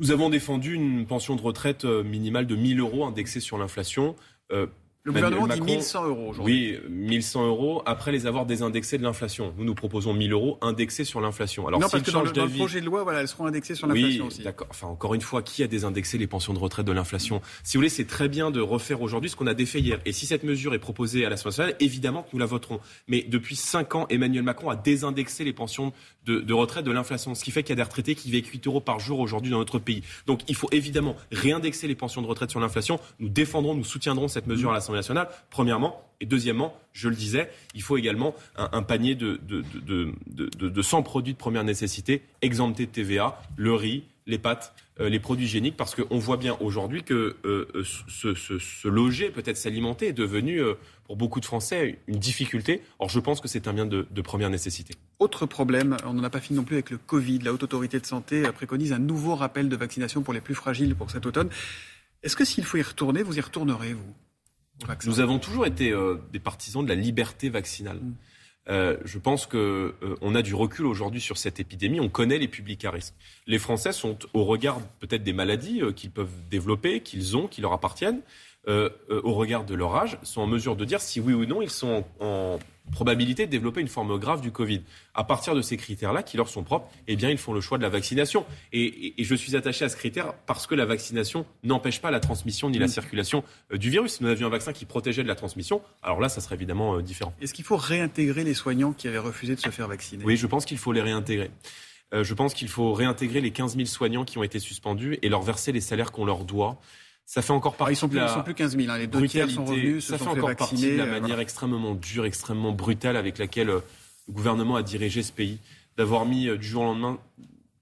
Nous 0.00 0.12
avons 0.12 0.30
défendu 0.30 0.72
une 0.74 1.06
pension 1.06 1.36
de 1.36 1.42
retraite 1.42 1.84
euh, 1.84 2.02
minimale 2.02 2.46
de 2.46 2.56
1000 2.56 2.80
euros 2.80 3.04
indexée 3.04 3.38
sur 3.38 3.58
l'inflation. 3.58 4.16
Euh, 4.50 4.66
le 5.02 5.12
gouvernement 5.12 5.46
dit 5.46 5.60
1100 5.62 6.08
euros 6.08 6.28
aujourd'hui. 6.28 6.78
Oui, 6.84 6.90
1100 6.90 7.46
euros 7.46 7.82
après 7.86 8.12
les 8.12 8.26
avoir 8.26 8.44
désindexés 8.44 8.98
de 8.98 9.02
l'inflation. 9.02 9.54
Nous, 9.56 9.64
nous 9.64 9.74
proposons 9.74 10.12
1000 10.12 10.32
euros 10.32 10.58
indexés 10.60 11.04
sur 11.04 11.22
l'inflation. 11.22 11.66
Alors, 11.66 11.80
non, 11.80 11.88
parce 11.88 12.02
que 12.02 12.10
dans, 12.10 12.22
le, 12.22 12.30
projet 12.30 12.82
de 12.82 12.86
loi, 12.86 13.02
voilà, 13.02 13.20
elles 13.20 13.28
seront 13.28 13.46
indexées 13.46 13.74
sur 13.74 13.86
l'inflation 13.86 14.28
oui, 14.28 14.44
d'accord. 14.44 14.66
Enfin, 14.68 14.88
encore 14.88 15.14
une 15.14 15.22
fois, 15.22 15.42
qui 15.42 15.62
a 15.62 15.66
désindexé 15.66 16.18
les 16.18 16.26
pensions 16.26 16.52
de 16.52 16.58
retraite 16.58 16.84
de 16.84 16.92
l'inflation? 16.92 17.40
Si 17.62 17.76
vous 17.76 17.80
voulez, 17.80 17.88
c'est 17.88 18.04
très 18.04 18.28
bien 18.28 18.50
de 18.50 18.60
refaire 18.60 19.00
aujourd'hui 19.00 19.30
ce 19.30 19.36
qu'on 19.36 19.46
a 19.46 19.54
défait 19.54 19.80
hier. 19.80 20.00
Et 20.04 20.12
si 20.12 20.26
cette 20.26 20.44
mesure 20.44 20.74
est 20.74 20.78
proposée 20.78 21.24
à 21.24 21.30
l'Assemblée 21.30 21.50
nationale, 21.50 21.76
évidemment 21.80 22.22
que 22.22 22.28
nous 22.34 22.38
la 22.38 22.46
voterons. 22.46 22.80
Mais 23.08 23.22
depuis 23.22 23.56
5 23.56 23.94
ans, 23.94 24.06
Emmanuel 24.10 24.42
Macron 24.42 24.68
a 24.68 24.76
désindexé 24.76 25.44
les 25.44 25.54
pensions 25.54 25.94
de, 26.26 26.40
de 26.40 26.52
retraite 26.52 26.84
de 26.84 26.92
l'inflation. 26.92 27.34
Ce 27.34 27.42
qui 27.42 27.52
fait 27.52 27.62
qu'il 27.62 27.70
y 27.70 27.72
a 27.72 27.76
des 27.76 27.82
retraités 27.82 28.14
qui 28.14 28.30
vivent 28.30 28.50
8 28.52 28.66
euros 28.66 28.80
par 28.82 29.00
jour 29.00 29.20
aujourd'hui 29.20 29.50
dans 29.50 29.58
notre 29.58 29.78
pays. 29.78 30.02
Donc, 30.26 30.42
il 30.48 30.54
faut 30.54 30.68
évidemment 30.72 31.16
réindexer 31.32 31.88
les 31.88 31.94
pensions 31.94 32.20
de 32.20 32.26
retraite 32.26 32.50
sur 32.50 32.60
l'inflation. 32.60 33.00
Nous 33.18 33.30
défendrons, 33.30 33.74
nous 33.74 33.84
soutiendrons 33.84 34.28
cette 34.28 34.46
mesure 34.46 34.70
à 34.70 34.74
l'Assemblée 34.74 34.89
nationale 34.96 35.28
premièrement. 35.50 36.02
Et 36.20 36.26
deuxièmement, 36.26 36.76
je 36.92 37.08
le 37.08 37.14
disais, 37.14 37.50
il 37.74 37.80
faut 37.80 37.96
également 37.96 38.34
un, 38.54 38.82
panier 38.82 39.14
de, 39.14 39.40
de, 39.42 39.64
de, 39.80 40.68
de, 40.68 40.82
100 40.82 41.02
produits 41.02 41.32
de 41.32 41.38
première 41.38 41.64
nécessité, 41.64 42.22
exemptés 42.42 42.84
de 42.84 42.90
TVA, 42.90 43.40
le 43.56 43.72
riz, 43.72 44.04
les 44.26 44.38
pâtes, 44.38 44.74
euh, 45.00 45.08
les 45.08 45.18
produits 45.18 45.46
hygiéniques, 45.46 45.76
parce 45.76 45.94
qu'on 45.94 46.18
voit 46.18 46.36
bien 46.36 46.56
aujourd'hui 46.60 47.02
que 47.02 47.36
euh, 47.44 47.68
euh, 47.74 47.84
se, 47.84 48.88
loger, 48.88 49.30
peut-être 49.30 49.56
s'alimenter, 49.56 50.08
est 50.08 50.12
devenu, 50.12 50.60
pour 51.04 51.16
beaucoup 51.16 51.40
de 51.40 51.46
Français, 51.46 51.98
une 52.06 52.18
difficulté. 52.18 52.82
Or, 52.98 53.08
je 53.08 53.18
pense 53.18 53.40
que 53.40 53.48
c'est 53.48 53.66
un 53.66 53.72
bien 53.72 53.86
de, 53.86 54.22
première 54.22 54.50
nécessité. 54.50 54.94
Autre 55.18 55.46
problème, 55.46 55.96
on 56.04 56.12
n'en 56.14 56.24
a 56.24 56.30
pas 56.30 56.40
fini 56.40 56.58
non 56.58 56.64
plus 56.64 56.76
avec 56.76 56.90
le 56.90 56.98
Covid. 56.98 57.40
La 57.40 57.52
Haute 57.52 57.62
Autorité 57.62 57.98
de 57.98 58.06
Santé 58.06 58.42
préconise 58.54 58.92
un 58.92 58.98
nouveau 58.98 59.34
rappel 59.34 59.68
de 59.68 59.76
vaccination 59.76 60.22
pour 60.22 60.34
les 60.34 60.40
plus 60.40 60.54
fragiles 60.54 60.94
pour 60.94 61.10
cet 61.10 61.26
automne. 61.26 61.48
Est-ce 62.22 62.36
que 62.36 62.44
s'il 62.44 62.64
faut 62.64 62.76
y 62.76 62.82
retourner, 62.82 63.22
vous 63.22 63.38
y 63.38 63.40
retournerez, 63.40 63.94
vous? 63.94 64.14
Nous 65.06 65.20
avons 65.20 65.38
toujours 65.38 65.66
été 65.66 65.90
euh, 65.90 66.16
des 66.32 66.38
partisans 66.38 66.82
de 66.82 66.88
la 66.88 66.94
liberté 66.94 67.48
vaccinale. 67.48 67.98
Mm. 67.98 68.14
Euh, 68.68 68.96
je 69.04 69.18
pense 69.18 69.46
qu'on 69.46 69.56
euh, 69.58 70.34
a 70.34 70.42
du 70.42 70.54
recul 70.54 70.86
aujourd'hui 70.86 71.20
sur 71.20 71.38
cette 71.38 71.58
épidémie. 71.60 71.98
On 71.98 72.08
connaît 72.08 72.38
les 72.38 72.46
publics 72.46 72.84
à 72.84 72.90
risque. 72.90 73.14
Les 73.46 73.58
Français 73.58 73.92
sont 73.92 74.18
au 74.34 74.44
regard 74.44 74.80
peut-être 75.00 75.22
des 75.22 75.32
maladies 75.32 75.82
qu'ils 75.96 76.10
peuvent 76.10 76.28
développer, 76.50 77.00
qu'ils 77.00 77.36
ont, 77.36 77.48
qui 77.48 77.62
leur 77.62 77.72
appartiennent, 77.72 78.20
au 78.68 79.32
regard 79.32 79.64
de 79.64 79.74
leur 79.74 79.96
âge, 79.96 80.18
sont 80.22 80.42
en 80.42 80.46
mesure 80.46 80.76
de 80.76 80.84
dire 80.84 81.00
si 81.00 81.18
oui 81.18 81.32
ou 81.32 81.46
non 81.46 81.62
ils 81.62 81.70
sont 81.70 82.04
en 82.20 82.58
probabilité 82.90 83.46
de 83.46 83.50
développer 83.50 83.80
une 83.80 83.88
forme 83.88 84.18
grave 84.18 84.40
du 84.40 84.50
Covid. 84.52 84.82
À 85.14 85.24
partir 85.24 85.54
de 85.54 85.62
ces 85.62 85.76
critères-là, 85.76 86.22
qui 86.22 86.36
leur 86.36 86.48
sont 86.48 86.62
propres, 86.62 86.88
eh 87.08 87.16
bien, 87.16 87.30
ils 87.30 87.38
font 87.38 87.52
le 87.52 87.60
choix 87.60 87.78
de 87.78 87.82
la 87.82 87.88
vaccination. 87.88 88.44
Et, 88.72 89.14
je 89.18 89.34
suis 89.34 89.56
attaché 89.56 89.84
à 89.84 89.88
ce 89.88 89.96
critère 89.96 90.34
parce 90.46 90.66
que 90.66 90.74
la 90.74 90.84
vaccination 90.84 91.46
n'empêche 91.62 92.00
pas 92.00 92.10
la 92.10 92.20
transmission 92.20 92.68
ni 92.68 92.78
la 92.78 92.86
mm. 92.86 92.90
circulation 92.90 93.44
euh, 93.72 93.76
du 93.76 93.90
virus. 93.90 94.14
Si 94.14 94.24
nous 94.24 94.28
avions 94.28 94.48
un 94.48 94.50
vaccin 94.50 94.72
qui 94.72 94.84
protégeait 94.84 95.22
de 95.22 95.28
la 95.28 95.34
transmission, 95.34 95.82
alors 96.02 96.20
là, 96.20 96.28
ça 96.28 96.40
serait 96.40 96.56
évidemment 96.56 96.96
euh, 96.96 97.02
différent. 97.02 97.32
Est-ce 97.40 97.54
qu'il 97.54 97.64
faut 97.64 97.76
réintégrer 97.76 98.44
les 98.44 98.54
soignants 98.54 98.92
qui 98.92 99.08
avaient 99.08 99.18
refusé 99.18 99.54
de 99.54 99.60
se 99.60 99.70
faire 99.70 99.88
vacciner? 99.88 100.24
Oui, 100.24 100.36
je 100.36 100.46
pense 100.46 100.64
qu'il 100.64 100.78
faut 100.78 100.92
les 100.92 101.02
réintégrer. 101.02 101.50
Euh, 102.12 102.24
je 102.24 102.34
pense 102.34 102.54
qu'il 102.54 102.68
faut 102.68 102.92
réintégrer 102.92 103.40
les 103.40 103.50
15 103.50 103.76
000 103.76 103.86
soignants 103.86 104.24
qui 104.24 104.38
ont 104.38 104.42
été 104.42 104.58
suspendus 104.58 105.18
et 105.22 105.28
leur 105.28 105.42
verser 105.42 105.72
les 105.72 105.80
salaires 105.80 106.12
qu'on 106.12 106.24
leur 106.24 106.44
doit. 106.44 106.80
Ça 107.30 107.42
fait 107.42 107.52
encore 107.52 107.76
partie. 107.76 107.90
Ah, 107.90 107.92
ils 107.92 107.96
sont 107.96 108.08
plus, 108.08 108.28
sont 108.28 108.42
plus 108.42 108.54
15 108.54 108.76
000. 108.76 108.90
Hein. 108.90 108.98
Les 108.98 109.06
deux 109.06 109.28
tiers 109.28 109.48
sont 109.48 109.64
revenus. 109.64 110.04
Ça 110.04 110.18
fait 110.18 110.26
encore 110.26 110.56
partie 110.56 110.90
de 110.90 110.96
la 110.96 111.04
euh, 111.04 111.20
manière 111.20 111.38
extrêmement 111.38 111.94
dure, 111.94 112.24
extrêmement 112.24 112.72
brutale 112.72 113.16
avec 113.16 113.38
laquelle 113.38 113.70
euh, 113.70 113.78
le 114.26 114.34
gouvernement 114.34 114.74
a 114.74 114.82
dirigé 114.82 115.22
ce 115.22 115.30
pays. 115.30 115.60
D'avoir 115.96 116.26
mis 116.26 116.48
euh, 116.48 116.58
du 116.58 116.66
jour 116.66 116.82
au 116.82 116.86
lendemain 116.86 117.20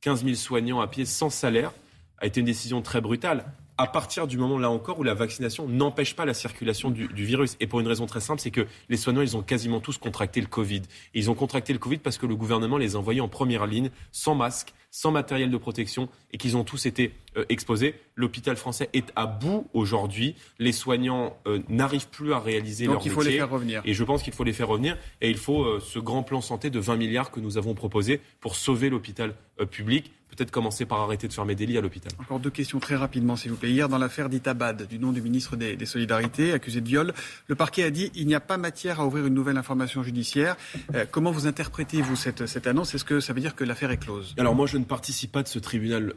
15 0.02 0.25
000 0.25 0.37
soignants 0.37 0.83
à 0.83 0.87
pied 0.87 1.07
sans 1.07 1.31
salaire 1.31 1.73
a 2.19 2.26
été 2.26 2.40
une 2.40 2.47
décision 2.47 2.83
très 2.83 3.00
brutale 3.00 3.47
à 3.78 3.87
partir 3.87 4.26
du 4.26 4.37
moment 4.37 4.59
là 4.59 4.69
encore 4.71 4.99
où 4.99 5.05
la 5.05 5.14
vaccination 5.14 5.69
n'empêche 5.69 6.14
pas 6.17 6.25
la 6.26 6.35
circulation 6.35 6.90
du, 6.90 7.07
virus. 7.14 7.57
Et 7.61 7.69
pour 7.69 7.78
une 7.78 7.87
raison 7.87 8.07
très 8.07 8.21
simple, 8.21 8.40
c'est 8.40 8.50
que 8.50 8.67
les 8.88 8.97
soignants, 8.97 9.23
ils 9.23 9.37
ont 9.37 9.43
quasiment 9.43 9.81
tous 9.81 9.99
contracté 9.99 10.40
le 10.40 10.49
Covid. 10.49 10.83
Et 11.14 11.21
ils 11.21 11.31
ont 11.31 11.35
contracté 11.35 11.73
le 11.73 11.78
Covid 11.78 11.99
parce 11.99 12.19
que 12.19 12.26
le 12.26 12.35
gouvernement 12.35 12.76
les 12.76 12.97
a 12.97 12.99
envoyés 12.99 13.21
en 13.21 13.28
première 13.28 13.67
ligne, 13.67 13.90
sans 14.11 14.35
masque, 14.35 14.75
sans 14.90 15.11
matériel 15.11 15.50
de 15.50 15.57
protection, 15.57 16.09
et 16.33 16.38
qu'ils 16.38 16.57
ont 16.57 16.64
tous 16.64 16.87
été 16.87 17.14
euh, 17.37 17.45
exposés. 17.49 17.95
L'hôpital 18.16 18.57
français 18.57 18.88
est 18.92 19.12
à 19.16 19.26
bout 19.26 19.68
aujourd'hui. 19.73 20.35
Les 20.59 20.73
soignants 20.73 21.37
euh, 21.47 21.61
n'arrivent 21.68 22.09
plus 22.09 22.33
à 22.33 22.38
réaliser 22.38 22.87
Donc 22.87 22.95
leur 22.95 23.07
il 23.07 23.12
faut 23.12 23.23
les 23.23 23.37
faire 23.37 23.50
revenir. 23.50 23.83
Et 23.85 23.95
je 23.95 24.04
pense 24.04 24.23
qu'il 24.23 24.33
faut 24.33 24.45
les 24.45 24.52
faire 24.52 24.68
revenir. 24.68 24.97
Et 25.21 25.30
il 25.30 25.37
faut 25.37 25.62
euh, 25.62 25.80
ce 25.80 25.99
grand 25.99 26.23
plan 26.23 26.40
santé 26.40 26.71
de 26.71 26.78
20 26.78 26.97
milliards 26.97 27.30
que 27.30 27.40
nous 27.40 27.59
avons 27.59 27.75
proposé 27.75 28.21
pour 28.40 28.57
sauver 28.57 28.90
l'hôpital 28.90 29.35
public 29.71 30.12
peut-être 30.38 30.50
commencer 30.50 30.85
par 30.85 31.00
arrêter 31.00 31.26
de 31.26 31.33
fermer 31.33 31.54
des 31.54 31.66
lits 31.66 31.78
à 31.78 31.80
l'hôpital. 31.80 32.12
Encore 32.18 32.38
deux 32.38 32.50
questions 32.50 32.78
très 32.78 32.97
rapidement, 32.97 33.37
s'il 33.37 33.50
vous 33.50 33.57
plaît. 33.57 33.71
Hier, 33.71 33.88
dans 33.88 33.99
l'affaire 33.99 34.28
d'Itabad, 34.28 34.87
du 34.87 34.99
nom 34.99 35.12
du 35.12 35.21
ministre 35.21 35.57
des, 35.57 35.76
Solidarités, 35.87 36.52
accusé 36.52 36.80
de 36.80 36.87
viol, 36.87 37.14
le 37.47 37.54
parquet 37.54 37.83
a 37.83 37.90
dit 37.90 38.11
qu'il 38.11 38.26
n'y 38.26 38.35
a 38.35 38.40
pas 38.40 38.59
matière 38.59 39.00
à 39.00 39.07
ouvrir 39.07 39.26
une 39.26 39.35
nouvelle 39.35 39.57
information 39.57 40.02
judiciaire. 40.02 40.57
Euh, 40.95 41.07
comment 41.11 41.30
vous 41.30 41.47
interprétez-vous 41.47 42.14
cette, 42.14 42.47
cette 42.47 42.66
annonce? 42.66 42.95
Est-ce 42.95 43.04
que 43.04 43.21
ça 43.21 43.33
veut 43.33 43.40
dire 43.40 43.54
que 43.54 43.64
l'affaire 43.64 43.90
est 43.90 43.97
close? 43.97 44.35
Alors 44.38 44.54
moi, 44.54 44.66
je 44.66 44.76
ne 44.76 44.85
participe 44.88 45.30
pas 45.30 45.42
de 45.42 45.49
ce 45.49 45.59
tribunal 45.59 46.12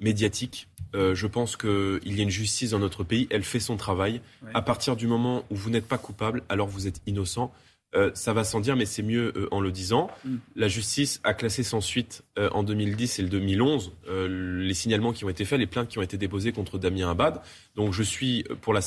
médiatique. 0.00 0.68
je 0.94 1.26
pense 1.26 1.56
qu'il 1.56 2.00
y 2.04 2.20
a 2.20 2.22
une 2.22 2.30
justice 2.30 2.70
dans 2.70 2.78
notre 2.78 3.04
pays, 3.04 3.26
elle 3.30 3.44
fait 3.44 3.60
son 3.60 3.76
travail. 3.76 4.20
À 4.54 4.62
partir 4.62 4.96
du 4.96 5.06
moment 5.06 5.44
où 5.50 5.56
vous 5.56 5.70
n'êtes 5.70 5.86
pas 5.86 5.98
coupable, 5.98 6.42
alors 6.48 6.68
vous 6.68 6.86
êtes 6.86 7.02
innocent. 7.06 7.52
Euh, 7.94 8.10
ça 8.14 8.32
va 8.32 8.44
sans 8.44 8.60
dire, 8.60 8.76
mais 8.76 8.86
c'est 8.86 9.02
mieux 9.02 9.32
euh, 9.36 9.48
en 9.50 9.60
le 9.60 9.70
disant. 9.70 10.10
Mm. 10.24 10.36
La 10.56 10.68
justice 10.68 11.20
a 11.24 11.34
classé 11.34 11.62
sans 11.62 11.80
suite 11.80 12.24
euh, 12.38 12.48
en 12.52 12.62
2010 12.62 13.18
et 13.18 13.22
le 13.22 13.28
2011 13.28 13.92
les 14.08 14.74
signalements 14.74 15.12
qui 15.12 15.24
ont 15.24 15.28
été 15.28 15.44
faits, 15.44 15.58
les 15.58 15.66
plaintes 15.66 15.88
qui 15.88 15.98
ont 15.98 16.02
été 16.02 16.16
déposées 16.16 16.52
contre 16.52 16.78
Damien 16.78 17.10
Abad. 17.10 17.40
Donc 17.74 17.92
je 17.92 18.02
suis 18.02 18.44
pour 18.60 18.72
la 18.72 18.80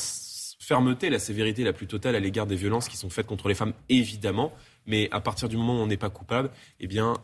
fermeté, 0.58 1.10
la 1.10 1.18
sévérité 1.18 1.62
la 1.62 1.72
plus 1.72 1.86
totale 1.86 2.16
à 2.16 2.20
l'égard 2.20 2.46
des 2.46 2.56
violences 2.56 2.88
qui 2.88 2.96
sont 2.96 3.10
faites 3.10 3.26
contre 3.26 3.48
les 3.48 3.54
femmes, 3.54 3.72
évidemment. 3.88 4.52
Mais 4.86 5.08
à 5.12 5.20
partir 5.20 5.48
du 5.48 5.56
moment 5.56 5.80
où 5.80 5.82
on 5.82 5.86
n'est 5.86 5.96
pas 5.96 6.10
coupable, 6.10 6.50
eh 6.80 6.86
bien, 6.86 7.14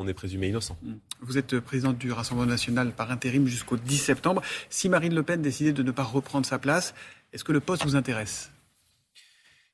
on 0.00 0.08
est 0.08 0.14
présumé 0.14 0.48
innocent. 0.48 0.76
Mm. 0.82 0.94
Vous 1.20 1.38
êtes 1.38 1.60
présidente 1.60 1.98
du 1.98 2.10
Rassemblement 2.10 2.48
national 2.48 2.92
par 2.92 3.10
intérim 3.10 3.46
jusqu'au 3.46 3.76
10 3.76 3.98
septembre. 3.98 4.42
Si 4.70 4.88
Marine 4.88 5.14
Le 5.14 5.22
Pen 5.22 5.42
décidait 5.42 5.72
de 5.72 5.82
ne 5.82 5.90
pas 5.90 6.02
reprendre 6.02 6.46
sa 6.46 6.58
place, 6.58 6.94
est-ce 7.32 7.44
que 7.44 7.52
le 7.52 7.60
poste 7.60 7.84
vous 7.84 7.96
intéresse? 7.96 8.50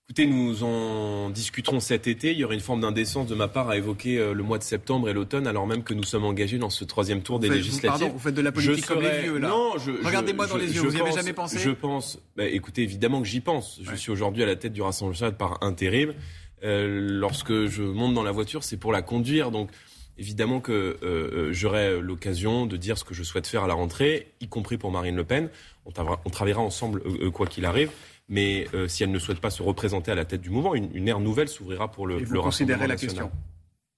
Écoutez, 0.08 0.26
nous 0.26 0.62
en 0.62 1.30
discuterons 1.30 1.80
cet 1.80 2.06
été. 2.06 2.30
Il 2.30 2.38
y 2.38 2.44
aurait 2.44 2.54
une 2.54 2.60
forme 2.60 2.80
d'indécence 2.80 3.26
de 3.26 3.34
ma 3.34 3.48
part 3.48 3.68
à 3.70 3.76
évoquer 3.76 4.18
euh, 4.18 4.34
le 4.34 4.42
mois 4.44 4.58
de 4.58 4.62
septembre 4.62 5.08
et 5.08 5.12
l'automne, 5.12 5.48
alors 5.48 5.66
même 5.66 5.82
que 5.82 5.94
nous 5.94 6.04
sommes 6.04 6.24
engagés 6.24 6.58
dans 6.58 6.70
ce 6.70 6.84
troisième 6.84 7.22
tour 7.22 7.40
des 7.40 7.48
législatives. 7.48 7.88
Pardon, 7.88 8.08
vous 8.10 8.18
faites 8.20 8.34
de 8.34 8.40
la 8.40 8.52
politique 8.52 8.86
comme 8.86 9.02
les 9.02 9.22
vieux, 9.22 9.38
là. 9.38 9.48
Non, 9.48 9.72
Regardez-moi 10.04 10.46
dans 10.46 10.56
les 10.56 10.72
yeux, 10.72 10.82
vous 10.82 10.92
n'y 10.92 11.00
avez 11.00 11.12
jamais 11.12 11.32
pensé? 11.32 11.58
Je 11.58 11.70
pense, 11.70 12.20
bah, 12.36 12.46
écoutez, 12.46 12.82
évidemment 12.82 13.20
que 13.20 13.26
j'y 13.26 13.40
pense. 13.40 13.80
Je 13.82 13.94
suis 13.96 14.12
aujourd'hui 14.12 14.44
à 14.44 14.46
la 14.46 14.54
tête 14.54 14.72
du 14.72 14.82
Rassemblement 14.82 15.12
national 15.12 15.36
par 15.36 15.62
intérim. 15.62 16.14
Euh, 16.62 17.06
lorsque 17.10 17.66
je 17.66 17.82
monte 17.82 18.14
dans 18.14 18.22
la 18.22 18.32
voiture, 18.32 18.64
c'est 18.64 18.76
pour 18.76 18.92
la 18.92 19.02
conduire. 19.02 19.50
Donc, 19.50 19.70
évidemment 20.18 20.60
que 20.60 20.72
euh, 20.72 20.96
euh 21.02 21.52
j'aurai 21.52 22.00
l'occasion 22.00 22.66
de 22.66 22.76
dire 22.76 22.98
ce 22.98 23.04
que 23.04 23.14
je 23.14 23.22
souhaite 23.22 23.46
faire 23.46 23.64
à 23.64 23.66
la 23.66 23.74
rentrée, 23.74 24.32
y 24.40 24.48
compris 24.48 24.78
pour 24.78 24.90
Marine 24.90 25.16
Le 25.16 25.24
Pen. 25.24 25.50
On, 25.84 25.92
on 26.24 26.30
travaillera 26.30 26.62
ensemble, 26.62 27.02
quoi 27.30 27.46
qu'il 27.46 27.64
arrive. 27.64 27.90
Mais 28.28 28.66
euh, 28.74 28.88
si 28.88 29.02
elle 29.02 29.10
ne 29.10 29.18
souhaite 29.18 29.40
pas 29.40 29.50
se 29.50 29.62
représenter 29.62 30.10
à 30.10 30.14
la 30.14 30.24
tête 30.24 30.40
du 30.40 30.50
mouvement, 30.50 30.74
une, 30.74 31.08
ère 31.08 31.20
nouvelle 31.20 31.48
s'ouvrira 31.48 31.90
pour 31.90 32.06
le, 32.06 32.20
Et 32.20 32.24
vous 32.24 32.34
le 32.34 32.40
considérez 32.40 32.86
la 32.86 32.96
question? 32.96 33.30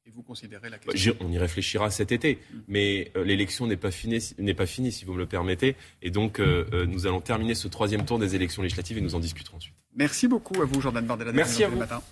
Et 0.06 0.10
vous 0.10 0.22
considérez 0.22 0.68
la 0.68 0.78
question? 0.78 1.16
On 1.20 1.30
y 1.32 1.38
réfléchira 1.38 1.90
cet 1.90 2.12
été. 2.12 2.34
Mm. 2.34 2.56
Mais 2.68 3.10
euh, 3.16 3.24
l'élection 3.24 3.66
n'est 3.66 3.76
pas, 3.76 3.90
finie, 3.90 4.22
n'est 4.38 4.54
pas 4.54 4.66
finie, 4.66 4.92
si 4.92 5.04
vous 5.06 5.14
me 5.14 5.18
le 5.18 5.26
permettez. 5.26 5.76
Et 6.02 6.10
donc, 6.10 6.40
euh, 6.40 6.84
nous 6.86 7.06
allons 7.06 7.20
terminer 7.20 7.54
ce 7.54 7.68
troisième 7.68 8.04
tour 8.04 8.18
des 8.18 8.34
élections 8.34 8.62
législatives 8.62 8.98
et 8.98 9.00
nous 9.00 9.14
en 9.14 9.20
discuterons 9.20 9.56
ensuite. 9.56 9.74
Merci 9.96 10.28
beaucoup 10.28 10.60
à 10.60 10.66
vous, 10.66 10.80
Jordan 10.80 11.04
Bardella. 11.06 11.32
Merci 11.32 11.64
à 11.64 11.68
vous. 11.68 11.78
Matin. 11.78 12.02